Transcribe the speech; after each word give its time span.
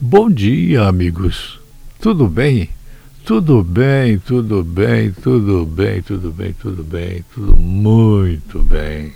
Bom 0.00 0.30
dia, 0.30 0.84
amigos. 0.84 1.58
Tudo 2.00 2.28
bem? 2.28 2.70
Tudo 3.24 3.64
bem, 3.64 4.16
tudo 4.16 4.62
bem, 4.62 5.10
tudo 5.10 5.66
bem, 5.66 6.00
tudo 6.00 6.30
bem, 6.30 6.52
tudo 6.52 6.84
bem, 6.84 7.24
tudo 7.34 7.58
muito 7.58 8.62
bem. 8.62 9.12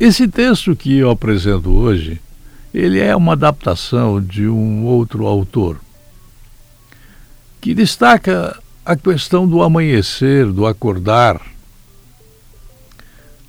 Esse 0.00 0.26
texto 0.26 0.74
que 0.74 0.98
eu 0.98 1.10
apresento 1.10 1.70
hoje, 1.70 2.20
ele 2.74 2.98
é 2.98 3.14
uma 3.14 3.34
adaptação 3.34 4.20
de 4.20 4.48
um 4.48 4.84
outro 4.84 5.26
autor 5.26 5.80
que 7.60 7.72
destaca 7.72 8.60
a 8.84 8.96
questão 8.96 9.46
do 9.46 9.62
amanhecer, 9.62 10.46
do 10.46 10.66
acordar. 10.66 11.40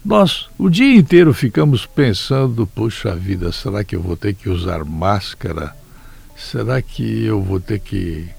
Nós 0.04 0.50
o 0.58 0.70
dia 0.70 0.96
inteiro 0.96 1.34
ficamos 1.34 1.86
pensando, 1.86 2.66
puxa 2.66 3.16
vida, 3.16 3.52
será 3.52 3.84
que 3.84 3.96
eu 3.96 4.02
vou 4.02 4.16
ter 4.16 4.34
que 4.34 4.50
usar 4.50 4.86
máscara? 4.86 5.76
Será 6.38 6.82
que 6.82 7.26
eu 7.26 7.42
vou 7.42 7.60
ter 7.60 7.80
que 7.80 8.30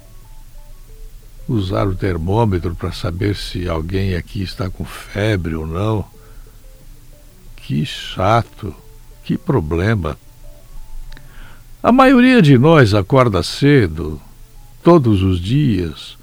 usar 1.46 1.86
o 1.86 1.94
termômetro 1.94 2.74
para 2.74 2.92
saber 2.92 3.36
se 3.36 3.68
alguém 3.68 4.14
aqui 4.14 4.42
está 4.42 4.70
com 4.70 4.84
febre 4.84 5.54
ou 5.54 5.66
não? 5.66 6.04
Que 7.56 7.84
chato, 7.84 8.74
que 9.22 9.36
problema. 9.36 10.18
A 11.82 11.92
maioria 11.92 12.40
de 12.40 12.56
nós 12.56 12.94
acorda 12.94 13.42
cedo, 13.42 14.20
todos 14.82 15.22
os 15.22 15.38
dias, 15.38 16.16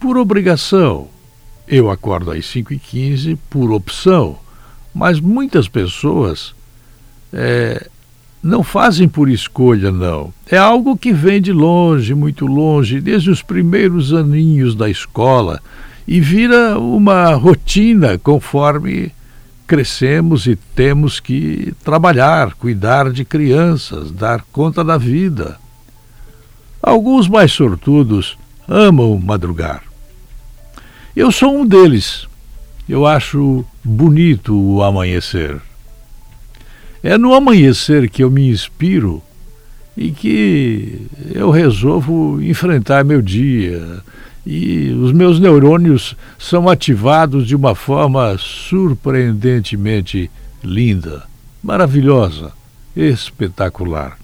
por 0.00 0.16
obrigação. 0.16 1.08
Eu 1.68 1.88
acordo 1.88 2.32
às 2.32 2.44
5 2.46 2.72
e 2.72 2.78
15 2.78 3.36
por 3.48 3.70
opção, 3.70 4.38
mas 4.94 5.20
muitas 5.20 5.68
pessoas 5.68 6.54
é, 7.32 7.88
não 8.42 8.62
fazem 8.62 9.08
por 9.08 9.28
escolha, 9.28 9.90
não. 9.90 10.32
É 10.50 10.58
algo 10.58 10.96
que 10.96 11.12
vem 11.12 11.40
de 11.40 11.52
longe, 11.52 12.14
muito 12.14 12.46
longe, 12.46 13.00
desde 13.00 13.30
os 13.30 13.42
primeiros 13.42 14.12
aninhos 14.12 14.74
da 14.74 14.90
escola 14.90 15.60
e 16.06 16.20
vira 16.20 16.78
uma 16.78 17.34
rotina 17.34 18.18
conforme 18.18 19.12
crescemos 19.66 20.46
e 20.46 20.56
temos 20.56 21.20
que 21.20 21.72
trabalhar, 21.84 22.54
cuidar 22.54 23.10
de 23.10 23.24
crianças, 23.24 24.10
dar 24.10 24.42
conta 24.52 24.82
da 24.84 24.98
vida. 24.98 25.58
Alguns 26.82 27.28
mais 27.28 27.52
sortudos 27.52 28.36
amam 28.68 29.18
madrugar. 29.18 29.84
Eu 31.14 31.30
sou 31.30 31.60
um 31.60 31.66
deles. 31.66 32.26
Eu 32.88 33.06
acho 33.06 33.64
bonito 33.84 34.54
o 34.54 34.82
amanhecer. 34.82 35.60
É 37.02 37.18
no 37.18 37.34
amanhecer 37.34 38.08
que 38.08 38.22
eu 38.22 38.30
me 38.30 38.48
inspiro 38.48 39.22
e 39.96 40.10
que 40.10 41.06
eu 41.34 41.50
resolvo 41.50 42.40
enfrentar 42.42 43.04
meu 43.04 43.20
dia. 43.20 44.00
E 44.44 44.90
os 44.90 45.12
meus 45.12 45.38
neurônios 45.38 46.16
são 46.38 46.68
ativados 46.68 47.46
de 47.46 47.54
uma 47.54 47.74
forma 47.74 48.36
surpreendentemente 48.38 50.30
linda, 50.62 51.24
maravilhosa, 51.62 52.52
espetacular. 52.96 54.18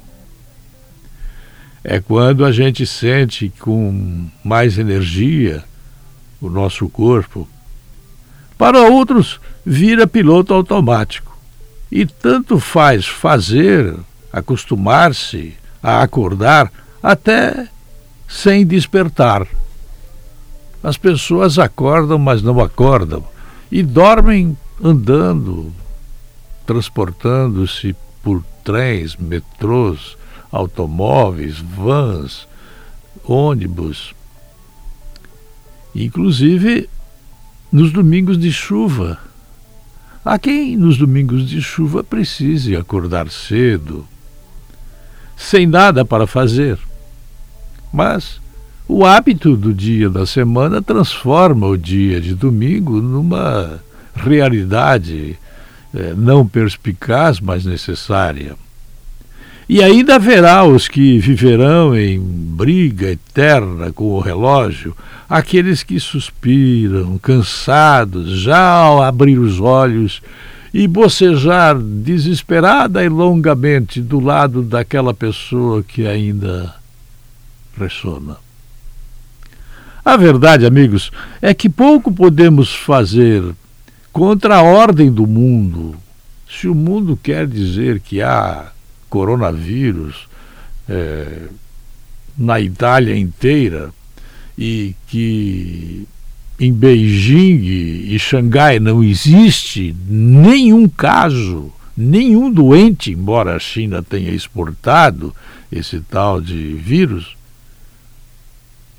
É 1.84 2.00
quando 2.00 2.44
a 2.44 2.52
gente 2.52 2.84
sente 2.84 3.52
com 3.60 4.26
mais 4.44 4.78
energia 4.78 5.64
o 6.40 6.50
nosso 6.50 6.88
corpo. 6.88 7.48
Para 8.58 8.82
outros, 8.90 9.40
vira 9.64 10.04
piloto 10.04 10.52
automático 10.52 11.38
e 11.90 12.04
tanto 12.04 12.58
faz 12.58 13.06
fazer, 13.06 13.94
acostumar-se 14.32 15.54
a 15.80 16.02
acordar 16.02 16.70
até 17.02 17.68
sem 18.28 18.66
despertar. 18.66 19.46
As 20.82 20.96
pessoas 20.96 21.58
acordam, 21.58 22.18
mas 22.18 22.42
não 22.42 22.60
acordam, 22.60 23.24
e 23.70 23.82
dormem 23.82 24.56
andando, 24.82 25.72
transportando-se 26.66 27.96
por 28.22 28.44
trens, 28.64 29.16
metrôs, 29.16 30.16
automóveis, 30.50 31.58
vans, 31.58 32.46
ônibus. 33.24 34.14
Inclusive 35.94 36.88
nos 37.70 37.92
domingos 37.92 38.38
de 38.38 38.52
chuva 38.52 39.18
Há 40.28 40.38
quem 40.38 40.76
nos 40.76 40.98
domingos 40.98 41.48
de 41.48 41.62
chuva 41.62 42.04
precise 42.04 42.76
acordar 42.76 43.30
cedo, 43.30 44.06
sem 45.34 45.66
nada 45.66 46.04
para 46.04 46.26
fazer. 46.26 46.78
Mas 47.90 48.38
o 48.86 49.06
hábito 49.06 49.56
do 49.56 49.72
dia 49.72 50.10
da 50.10 50.26
semana 50.26 50.82
transforma 50.82 51.66
o 51.66 51.78
dia 51.78 52.20
de 52.20 52.34
domingo 52.34 53.00
numa 53.00 53.80
realidade 54.14 55.38
eh, 55.94 56.12
não 56.14 56.46
perspicaz, 56.46 57.40
mas 57.40 57.64
necessária. 57.64 58.54
E 59.68 59.82
ainda 59.82 60.14
haverá 60.14 60.64
os 60.64 60.88
que 60.88 61.18
viverão 61.18 61.94
em 61.94 62.18
briga 62.18 63.10
eterna 63.10 63.92
com 63.92 64.12
o 64.12 64.18
relógio, 64.18 64.96
aqueles 65.28 65.82
que 65.82 66.00
suspiram, 66.00 67.18
cansados, 67.18 68.40
já 68.40 68.58
ao 68.58 69.02
abrir 69.02 69.38
os 69.38 69.60
olhos 69.60 70.22
e 70.72 70.88
bocejar 70.88 71.78
desesperada 71.78 73.04
e 73.04 73.10
longamente 73.10 74.00
do 74.00 74.18
lado 74.20 74.62
daquela 74.62 75.12
pessoa 75.12 75.82
que 75.82 76.06
ainda 76.06 76.74
ressona. 77.78 78.38
A 80.02 80.16
verdade, 80.16 80.64
amigos, 80.64 81.10
é 81.42 81.52
que 81.52 81.68
pouco 81.68 82.10
podemos 82.10 82.74
fazer 82.74 83.44
contra 84.10 84.56
a 84.56 84.62
ordem 84.62 85.12
do 85.12 85.26
mundo. 85.26 85.94
Se 86.48 86.66
o 86.66 86.74
mundo 86.74 87.18
quer 87.22 87.46
dizer 87.46 88.00
que 88.00 88.22
há 88.22 88.72
coronavírus 89.08 90.28
é, 90.88 91.48
na 92.36 92.60
Itália 92.60 93.16
inteira 93.16 93.90
e 94.56 94.94
que 95.06 96.06
em 96.58 96.72
Beijing 96.72 97.60
e 98.12 98.18
Xangai 98.18 98.80
não 98.80 99.02
existe 99.02 99.94
nenhum 100.08 100.88
caso, 100.88 101.72
nenhum 101.96 102.50
doente, 102.50 103.12
embora 103.12 103.54
a 103.54 103.58
China 103.58 104.02
tenha 104.02 104.30
exportado 104.30 105.32
esse 105.70 106.00
tal 106.00 106.40
de 106.40 106.74
vírus. 106.74 107.36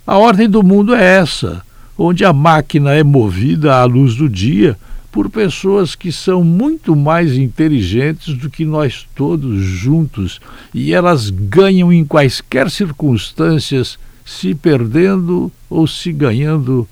A 0.08 0.18
ordem 0.18 0.50
do 0.50 0.64
mundo 0.64 0.96
é 0.96 1.18
essa, 1.18 1.62
onde 1.98 2.24
a 2.24 2.32
máquina 2.32 2.94
é 2.94 3.04
movida 3.04 3.76
à 3.76 3.84
luz 3.84 4.16
do 4.16 4.30
dia 4.30 4.78
por 5.12 5.30
pessoas 5.30 5.96
que 5.96 6.12
são 6.12 6.44
muito 6.44 6.96
mais 6.96 7.36
inteligentes 7.36 8.36
do 8.36 8.50
que 8.50 8.64
nós 8.64 9.08
todos 9.16 9.62
juntos 9.62 10.40
e 10.74 10.94
elas 10.94 11.30
ganham 11.30 11.92
em 11.92 12.06
quaisquer 12.06 12.70
circunstâncias, 12.70 13.98
se 14.24 14.54
perdendo 14.54 15.52
ou 15.70 15.88
se 15.88 16.12
ganhando 16.12 16.88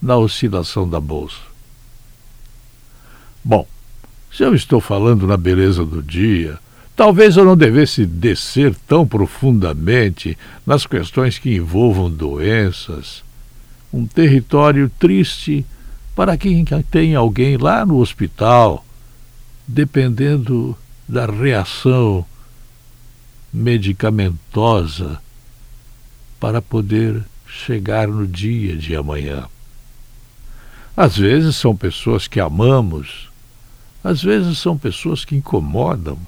na 0.00 0.16
oscilação 0.16 0.88
da 0.88 0.98
bolsa. 0.98 1.36
Bom, 3.44 3.66
se 4.32 4.42
eu 4.42 4.54
estou 4.54 4.80
falando 4.80 5.26
na 5.26 5.36
beleza 5.36 5.84
do 5.84 6.02
dia, 6.02 6.58
talvez 6.96 7.36
eu 7.36 7.44
não 7.44 7.56
devesse 7.56 8.06
descer 8.06 8.74
tão 8.86 9.06
profundamente 9.06 10.38
nas 10.66 10.86
questões 10.86 11.38
que 11.38 11.54
envolvam 11.54 12.10
doenças, 12.10 13.22
um 13.92 14.06
território 14.06 14.90
triste 14.98 15.64
para 16.18 16.36
quem 16.36 16.64
tem 16.90 17.14
alguém 17.14 17.56
lá 17.56 17.86
no 17.86 17.98
hospital, 17.98 18.84
dependendo 19.68 20.76
da 21.08 21.26
reação 21.26 22.26
medicamentosa 23.52 25.22
para 26.40 26.60
poder 26.60 27.24
chegar 27.46 28.08
no 28.08 28.26
dia 28.26 28.76
de 28.76 28.96
amanhã. 28.96 29.46
Às 30.96 31.16
vezes 31.16 31.54
são 31.54 31.76
pessoas 31.76 32.26
que 32.26 32.40
amamos, 32.40 33.30
às 34.02 34.20
vezes 34.20 34.58
são 34.58 34.76
pessoas 34.76 35.24
que 35.24 35.36
incomodam, 35.36 36.18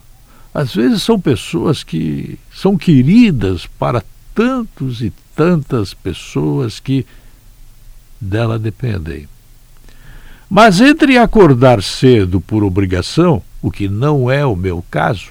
às 0.55 0.73
vezes 0.73 1.03
são 1.03 1.21
pessoas 1.21 1.83
que 1.83 2.39
são 2.55 2.79
queridas 2.79 3.67
para 3.67 4.05
tantos 4.37 5.03
e 5.03 5.13
tantas 5.35 5.93
pessoas 5.93 6.79
que 6.79 7.05
dela 8.21 8.57
dependem. 8.57 9.27
Mas 10.51 10.81
entre 10.81 11.17
acordar 11.17 11.81
cedo 11.81 12.41
por 12.41 12.65
obrigação, 12.65 13.41
o 13.63 13.71
que 13.71 13.89
não 13.89 14.29
é 14.29 14.45
o 14.45 14.57
meu 14.57 14.85
caso, 14.91 15.31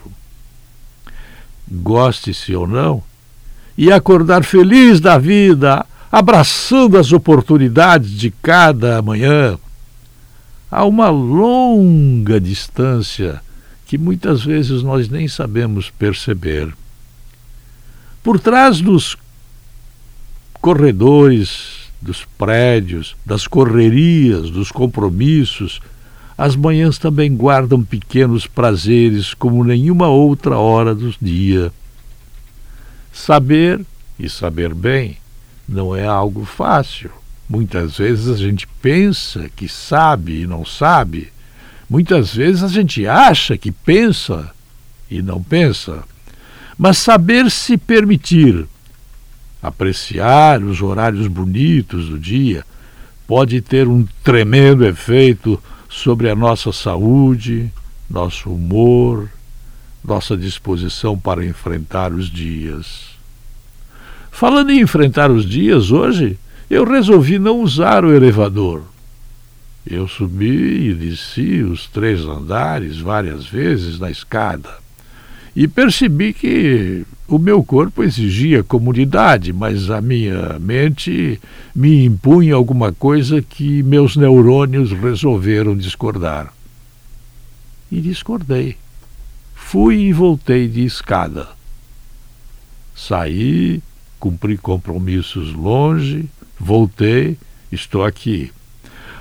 goste-se 1.70 2.56
ou 2.56 2.66
não, 2.66 3.04
e 3.78 3.92
acordar 3.92 4.46
feliz 4.46 5.02
da 5.02 5.18
vida, 5.18 5.86
abraçando 6.10 6.98
as 6.98 7.12
oportunidades 7.12 8.12
de 8.12 8.32
cada 8.32 9.02
manhã, 9.02 9.60
há 10.72 10.86
uma 10.86 11.10
longa 11.10 12.40
distância 12.40 13.42
que 13.86 13.98
muitas 13.98 14.42
vezes 14.44 14.84
nós 14.84 15.10
nem 15.10 15.28
sabemos 15.28 15.90
perceber. 15.90 16.74
Por 18.24 18.40
trás 18.40 18.80
dos 18.80 19.18
corredores, 20.62 21.79
dos 22.02 22.26
prédios, 22.38 23.16
das 23.26 23.48
correrias, 23.48 24.50
dos 24.50 24.72
compromissos, 24.72 25.82
as 26.38 26.56
manhãs 26.56 26.98
também 26.98 27.36
guardam 27.36 27.84
pequenos 27.84 28.48
prazeres 28.48 29.34
como 29.34 29.64
nenhuma 29.64 30.08
outra 30.08 30.58
hora 30.58 30.96
do 30.96 31.14
dia. 31.22 31.72
Saber, 33.12 33.82
e 34.18 34.30
saber 34.30 34.74
bem, 34.74 35.18
não 35.68 35.96
é 35.96 36.06
algo 36.06 36.46
fácil. 36.46 37.12
Muitas 37.50 37.98
vezes 37.98 38.28
a 38.28 38.38
gente 38.38 38.68
pensa 38.82 39.50
que 39.56 39.68
sabe 39.68 40.42
e 40.42 40.48
não 40.48 40.66
sabe. 40.66 41.32
Muitas 41.90 42.34
vezes 42.34 42.64
a 42.64 42.68
gente 42.68 43.06
acha 43.08 43.58
que 43.58 43.72
pensa 43.72 44.52
e 45.10 45.22
não 45.22 45.42
pensa. 45.42 46.04
Mas 46.78 46.98
saber 47.00 47.50
se 47.52 47.78
permitir, 47.78 48.66
apreciar 49.62 50.64
os 50.64 50.82
horários 50.82 51.28
bonitos 51.28 52.10
do 52.10 52.18
dia, 52.18 52.66
pode 53.28 53.62
ter 53.62 53.88
um 53.88 54.06
tremendo 54.24 54.86
efeito 54.86 55.62
sobre 55.90 56.30
a 56.30 56.36
nossa 56.36 56.72
saúde, 56.72 57.72
nosso 58.10 58.50
humor, 58.50 59.30
nossa 60.04 60.36
disposição 60.38 61.18
para 61.18 61.46
enfrentar 61.46 62.14
os 62.14 62.30
dias. 62.30 63.10
Falando 64.32 64.72
em 64.72 64.82
enfrentar 64.82 65.30
os 65.30 65.46
dias, 65.46 65.92
hoje 65.92 66.38
eu 66.70 66.86
resolvi 66.86 67.38
não 67.38 67.62
usar 67.62 68.06
o 68.06 68.14
elevador. 68.14 68.84
Eu 69.86 70.08
subi 70.08 70.90
e 70.90 70.94
desci 70.94 71.64
os 71.64 71.88
três 71.88 72.22
andares 72.22 73.00
várias 73.00 73.46
vezes 73.46 74.00
na 74.00 74.10
escada 74.10 74.70
e 75.56 75.68
percebi 75.68 76.34
que 76.34 77.06
o 77.28 77.38
meu 77.38 77.64
corpo 77.64 78.04
exigia 78.04 78.64
comunidade, 78.64 79.54
mas 79.54 79.90
a 79.90 80.02
minha 80.02 80.58
mente 80.60 81.40
me 81.76 82.06
impunha 82.06 82.56
alguma 82.56 82.92
coisa 82.92 83.42
que 83.42 83.84
meus 83.84 84.16
neurônios 84.16 84.92
resolveram 84.92 85.78
discordar. 85.78 86.54
E 87.92 88.02
discordei. 88.02 88.78
Fui 89.54 89.98
e 90.06 90.14
voltei 90.14 90.68
de 90.68 90.84
escada. 90.84 91.48
Saí, 92.96 93.82
cumpri 94.20 94.58
compromissos 94.58 95.54
longe, 95.54 96.26
voltei, 96.60 97.38
estou 97.72 98.04
aqui. 98.04 98.52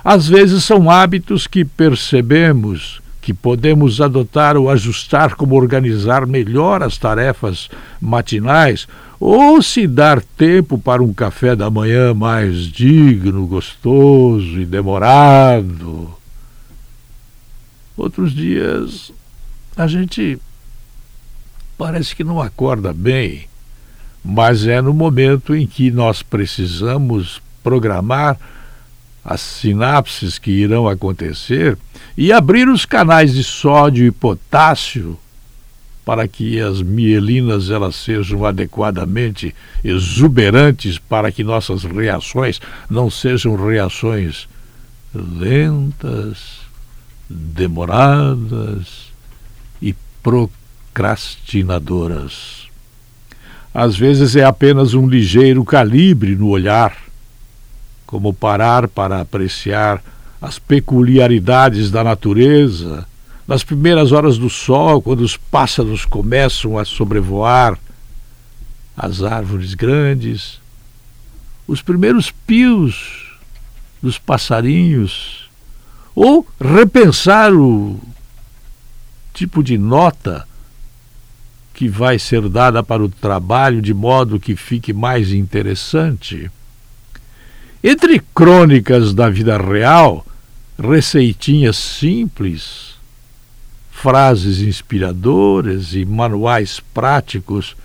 Às 0.03 0.27
vezes 0.27 0.65
são 0.65 0.91
hábitos 0.91 1.47
que 1.47 1.65
percebemos 1.65 3.03
que 3.29 3.35
podemos 3.35 4.01
adotar 4.01 4.57
ou 4.57 4.71
ajustar 4.71 5.35
como 5.35 5.55
organizar 5.55 6.27
melhor 6.27 6.83
as 6.83 6.97
tarefas 6.97 7.69
matinais 8.01 8.89
ou 9.21 9.61
se 9.61 9.87
dar 9.87 10.23
tempo 10.23 10.79
para 10.79 11.03
um 11.03 11.13
café 11.13 11.55
da 11.55 11.69
manhã 11.69 12.15
mais 12.15 12.57
digno, 12.61 13.47
gostoso 13.47 14.59
e 14.59 14.65
demorado. 14.65 16.11
Outros 17.95 18.33
dias 18.33 19.13
a 19.77 19.87
gente 19.87 20.39
parece 21.77 22.17
que 22.17 22.25
não 22.25 22.41
acorda 22.41 22.95
bem, 22.95 23.47
mas 24.25 24.67
é 24.67 24.81
no 24.81 24.95
momento 24.95 25.55
em 25.55 25.67
que 25.67 25.91
nós 25.91 26.23
precisamos 26.23 27.43
programar 27.63 28.39
as 29.29 29.41
sinapses 29.43 30.39
que 30.39 30.51
irão 30.51 30.89
acontecer 30.89 31.77
e 32.17 32.33
abrir 32.33 32.67
os 32.67 32.87
canais 32.87 33.35
de 33.35 33.45
sódio 33.45 34.07
e 34.07 34.11
potássio 34.11 35.19
para 36.03 36.27
que 36.27 36.59
as 36.59 36.81
mielinas 36.81 37.69
elas 37.69 37.95
sejam 37.95 38.47
adequadamente 38.47 39.55
exuberantes 39.85 40.97
para 40.97 41.31
que 41.31 41.45
nossas 41.45 41.85
reações 41.85 42.59
não 42.89 43.11
sejam 43.11 43.55
reações 43.55 44.49
lentas, 45.15 46.61
demoradas 47.29 49.13
e 49.83 49.95
procrastinadoras. 50.23 52.67
Às 53.75 53.95
vezes 53.95 54.35
é 54.37 54.45
apenas 54.45 54.95
um 54.95 55.07
ligeiro 55.07 55.63
calibre 55.67 56.35
no 56.35 56.49
olhar 56.49 57.07
como 58.08 58.32
parar 58.32 58.88
para 58.88 59.20
apreciar 59.20 60.02
as 60.40 60.58
peculiaridades 60.58 61.90
da 61.90 62.02
natureza, 62.02 63.06
nas 63.46 63.62
primeiras 63.62 64.12
horas 64.12 64.38
do 64.38 64.49
sol, 64.49 65.02
quando 65.02 65.20
os 65.20 65.37
pássaros 65.37 66.06
começam 66.06 66.78
a 66.78 66.87
sobrevoar 66.87 67.78
as 68.96 69.22
árvores 69.22 69.75
grandes, 69.75 70.58
os 71.66 71.82
primeiros 71.82 72.31
pios 72.31 73.37
dos 74.02 74.16
passarinhos, 74.16 75.50
ou 76.14 76.46
repensar 76.58 77.52
o 77.52 78.00
tipo 79.34 79.62
de 79.62 79.76
nota 79.76 80.49
que 81.75 81.90
vai 81.90 82.19
ser 82.19 82.49
dada 82.49 82.82
para 82.82 83.05
o 83.05 83.08
trabalho 83.10 83.82
de 83.82 83.93
modo 83.93 84.40
que 84.40 84.56
fique 84.56 84.94
mais 84.94 85.31
interessante. 85.31 86.50
Entre 87.83 88.21
crônicas 88.35 89.15
da 89.15 89.31
vida 89.31 89.57
real, 89.57 90.27
receitinhas 90.77 91.77
simples, 91.77 92.97
frases 93.91 94.61
inspiradoras 94.61 95.95
e 95.95 96.05
manuais 96.05 96.81
práticos, 96.93 97.77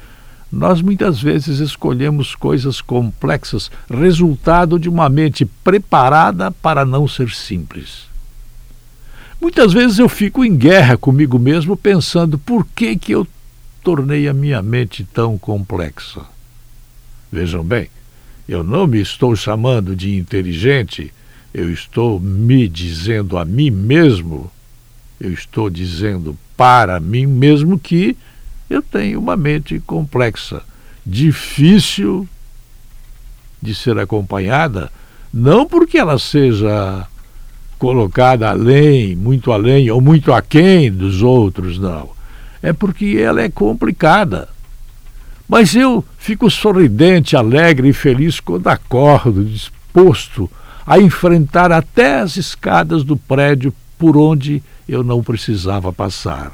nós 0.52 0.82
muitas 0.82 1.22
vezes 1.22 1.60
escolhemos 1.60 2.36
coisas 2.36 2.82
complexas, 2.82 3.72
resultado 3.90 4.80
de 4.80 4.90
uma 4.90 5.10
mente 5.10 5.46
preparada 5.46 6.52
para 6.52 6.86
não 6.86 7.08
ser 7.08 7.30
simples. 7.32 8.08
Muitas 9.42 9.74
vezes 9.74 10.00
eu 10.00 10.08
fico 10.08 10.44
em 10.44 10.56
guerra 10.56 10.98
comigo 10.98 11.38
mesmo 11.38 11.76
pensando 11.76 12.38
por 12.40 12.66
que, 12.76 12.96
que 12.96 13.12
eu 13.12 13.28
tornei 13.84 14.28
a 14.28 14.34
minha 14.34 14.62
mente 14.62 15.04
tão 15.04 15.38
complexa. 15.38 16.22
Vejam 17.32 17.64
bem, 17.64 17.90
eu 18.48 18.64
não 18.64 18.86
me 18.88 19.00
estou 19.00 19.36
chamando 19.36 19.96
de 19.96 20.16
inteligente, 20.16 21.14
eu 21.54 21.72
estou 21.72 22.20
me 22.20 22.68
dizendo 22.68 23.38
a 23.38 23.46
mim 23.46 23.70
mesmo, 23.70 24.52
eu 25.20 25.32
estou 25.32 25.70
dizendo 25.70 26.38
para 26.58 27.00
mim 27.00 27.26
mesmo 27.26 27.80
que 27.80 28.18
eu 28.70 28.82
tenho 28.82 29.20
uma 29.20 29.38
mente 29.38 29.80
complexa, 29.80 30.62
difícil 31.06 32.28
de 33.62 33.74
ser 33.74 33.98
acompanhada, 33.98 34.92
não 35.34 35.66
porque 35.66 35.98
ela 35.98 36.20
seja 36.20 37.08
colocada 37.80 38.50
além, 38.50 39.16
muito 39.16 39.52
além 39.52 39.90
ou 39.92 40.00
muito 40.00 40.32
aquém 40.32 40.92
dos 40.92 41.22
outros, 41.22 41.78
não. 41.78 42.10
É 42.62 42.72
porque 42.72 43.18
ela 43.20 43.42
é 43.42 43.50
complicada. 43.50 44.48
Mas 45.48 45.76
eu 45.76 46.04
fico 46.18 46.50
sorridente, 46.50 47.36
alegre 47.36 47.90
e 47.90 47.94
feliz 47.94 48.40
quando 48.40 48.68
acordo, 48.68 49.44
disposto 49.44 50.50
a 50.86 51.00
enfrentar 51.00 51.72
até 51.72 52.20
as 52.20 52.38
escadas 52.38 53.04
do 53.04 53.16
prédio 53.16 53.74
por 53.98 54.18
onde 54.18 54.62
eu 54.88 55.04
não 55.04 55.24
precisava 55.24 55.94
passar. 55.94 56.52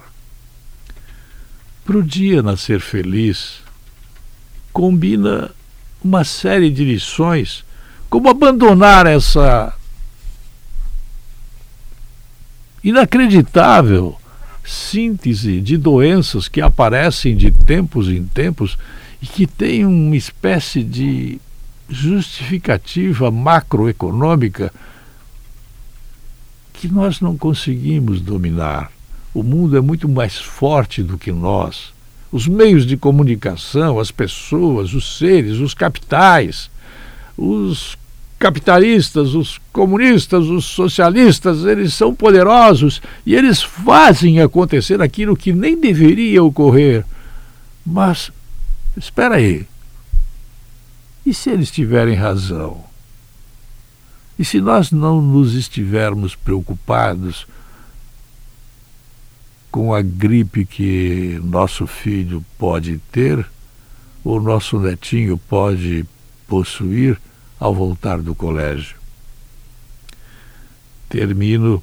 Para 1.85 1.97
o 1.97 2.03
dia 2.03 2.43
nascer 2.43 2.79
feliz, 2.79 3.61
combina 4.71 5.49
uma 6.03 6.23
série 6.23 6.69
de 6.69 6.83
lições, 6.83 7.65
como 8.09 8.29
abandonar 8.29 9.07
essa 9.07 9.73
inacreditável 12.83 14.18
síntese 14.63 15.61
de 15.61 15.77
doenças 15.77 16.47
que 16.47 16.61
aparecem 16.61 17.35
de 17.35 17.51
tempos 17.51 18.07
em 18.07 18.23
tempos 18.23 18.77
e 19.21 19.25
que 19.25 19.47
têm 19.47 19.85
uma 19.85 20.15
espécie 20.15 20.83
de 20.83 21.39
justificativa 21.89 23.31
macroeconômica 23.31 24.71
que 26.73 26.87
nós 26.87 27.19
não 27.19 27.35
conseguimos 27.37 28.21
dominar. 28.21 28.91
O 29.33 29.43
mundo 29.43 29.75
é 29.75 29.81
muito 29.81 30.07
mais 30.07 30.37
forte 30.37 31.03
do 31.03 31.17
que 31.17 31.31
nós. 31.31 31.91
Os 32.31 32.47
meios 32.47 32.85
de 32.85 32.95
comunicação, 32.95 33.99
as 33.99 34.11
pessoas, 34.11 34.93
os 34.93 35.17
seres, 35.17 35.57
os 35.57 35.73
capitais, 35.73 36.69
os 37.37 37.97
capitalistas, 38.39 39.35
os 39.35 39.59
comunistas, 39.73 40.45
os 40.45 40.63
socialistas, 40.63 41.65
eles 41.65 41.93
são 41.93 42.15
poderosos 42.15 43.01
e 43.25 43.35
eles 43.35 43.61
fazem 43.61 44.41
acontecer 44.41 45.01
aquilo 45.01 45.35
que 45.35 45.51
nem 45.51 45.79
deveria 45.79 46.41
ocorrer. 46.41 47.05
Mas, 47.85 48.31
espera 48.95 49.35
aí. 49.35 49.67
E 51.25 51.33
se 51.33 51.49
eles 51.49 51.69
tiverem 51.69 52.15
razão? 52.15 52.81
E 54.37 54.45
se 54.45 54.61
nós 54.61 54.89
não 54.89 55.21
nos 55.21 55.53
estivermos 55.53 56.33
preocupados 56.33 57.45
com 59.69 59.93
a 59.93 60.01
gripe 60.01 60.65
que 60.65 61.41
nosso 61.43 61.85
filho 61.85 62.43
pode 62.57 62.99
ter 63.11 63.45
ou 64.23 64.41
nosso 64.41 64.79
netinho 64.79 65.37
pode 65.37 66.05
possuir 66.47 67.19
ao 67.59 67.73
voltar 67.73 68.19
do 68.19 68.33
colégio. 68.33 68.95
Termino 71.09 71.81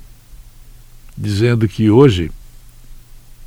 dizendo 1.17 1.69
que 1.69 1.91
hoje, 1.91 2.31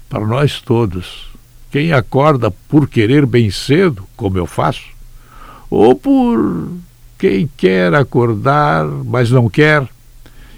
para 0.09 0.25
nós 0.25 0.61
todos, 0.61 1.29
quem 1.71 1.93
acorda 1.93 2.51
por 2.51 2.87
querer 2.89 3.25
bem 3.25 3.49
cedo, 3.51 4.07
como 4.15 4.37
eu 4.37 4.45
faço, 4.45 4.87
ou 5.69 5.95
por 5.95 6.71
quem 7.17 7.49
quer 7.57 7.93
acordar, 7.93 8.85
mas 8.85 9.29
não 9.29 9.49
quer, 9.49 9.87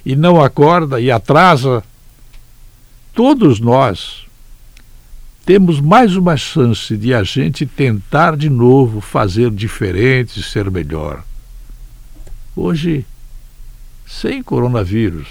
e 0.06 0.16
não 0.16 0.42
acorda 0.42 1.00
e 1.00 1.12
atrasa, 1.12 1.84
todos 3.14 3.60
nós 3.60 4.26
temos 5.46 5.82
mais 5.82 6.16
uma 6.16 6.38
chance 6.38 6.96
de 6.96 7.14
a 7.14 7.24
gente 7.24 7.66
tentar 7.66 8.38
de 8.38 8.50
novo 8.50 9.02
fazer 9.02 9.52
diferente 9.52 10.42
ser 10.42 10.72
melhor. 10.72 11.24
Hoje, 12.56 13.06
sem 14.06 14.44
coronavírus 14.44 15.28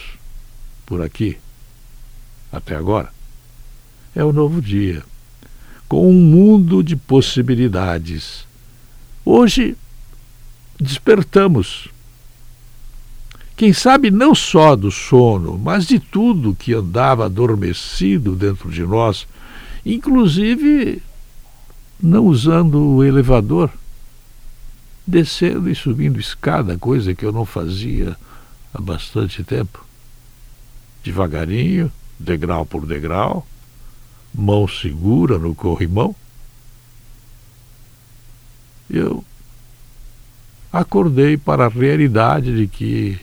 por 0.87 1.03
aqui, 1.03 1.37
até 2.51 2.75
agora, 2.75 3.13
é 4.15 4.25
o 4.25 4.33
novo 4.33 4.61
dia, 4.63 5.03
com 5.87 6.09
um 6.09 6.15
mundo 6.15 6.83
de 6.83 6.97
possibilidades. 6.97 8.47
Hoje, 9.25 9.77
despertamos. 10.81 11.89
Quem 13.55 13.75
sabe 13.75 14.11
não 14.11 14.35
só 14.35 14.75
do 14.75 14.91
sono, 14.91 15.59
mas 15.59 15.87
de 15.87 16.01
tudo 16.01 16.57
que 16.59 16.73
andava 16.73 17.27
adormecido 17.27 18.35
dentro 18.35 18.71
de 18.71 18.83
nós, 18.83 19.29
inclusive 19.85 21.03
não 22.03 22.25
usando 22.25 22.81
o 22.81 23.05
elevador 23.05 23.71
descendo 25.11 25.69
e 25.69 25.75
subindo 25.75 26.19
escada, 26.19 26.79
coisa 26.79 27.15
que 27.15 27.25
eu 27.25 27.33
não 27.33 27.45
fazia 27.45 28.17
há 28.73 28.81
bastante 28.81 29.43
tempo. 29.43 29.85
Devagarinho, 31.03 31.91
degrau 32.19 32.65
por 32.65 32.87
degrau, 32.87 33.47
mão 34.33 34.69
segura 34.69 35.39
no 35.39 35.55
corrimão. 35.55 36.15
Eu 38.89 39.25
acordei 40.73 41.37
para 41.37 41.67
a 41.67 41.69
realidade 41.69 42.57
de 42.57 42.69
que, 42.69 43.19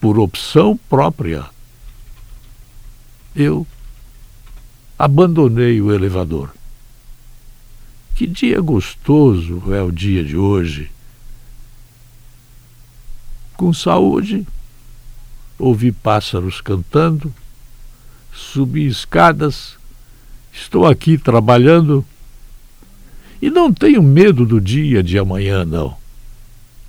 por 0.00 0.18
opção 0.18 0.78
própria, 0.88 1.44
eu 3.34 3.66
abandonei 4.98 5.80
o 5.80 5.92
elevador. 5.92 6.55
Que 8.16 8.26
dia 8.26 8.62
gostoso 8.62 9.74
é 9.74 9.82
o 9.82 9.92
dia 9.92 10.24
de 10.24 10.38
hoje. 10.38 10.90
Com 13.58 13.74
saúde, 13.74 14.46
ouvi 15.58 15.92
pássaros 15.92 16.62
cantando, 16.62 17.30
subi 18.32 18.86
escadas, 18.86 19.76
estou 20.50 20.86
aqui 20.86 21.18
trabalhando 21.18 22.02
e 23.40 23.50
não 23.50 23.70
tenho 23.70 24.02
medo 24.02 24.46
do 24.46 24.62
dia 24.62 25.02
de 25.02 25.18
amanhã, 25.18 25.62
não. 25.66 25.94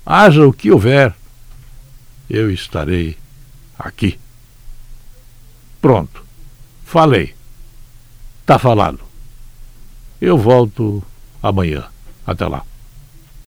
Haja 0.06 0.46
o 0.46 0.52
que 0.52 0.70
houver, 0.70 1.14
eu 2.30 2.50
estarei 2.50 3.18
aqui. 3.78 4.18
Pronto, 5.78 6.24
falei. 6.86 7.34
Tá 8.46 8.58
falado. 8.58 9.00
Eu 10.18 10.38
volto 10.38 11.04
amanhã. 11.42 11.84
Até 12.26 12.46
lá. 12.46 12.62